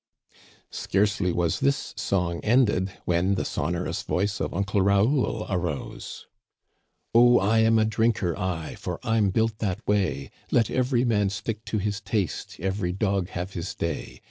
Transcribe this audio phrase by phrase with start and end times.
[0.71, 6.25] Scarcely was this song ended when the sonorous voice of Uncle Raoul arose:
[7.13, 11.63] Oh, I am a drinker, T, For I'm built that way; f Let every man stick
[11.65, 12.59] to his taste.
[12.59, 14.19] Each dog have his day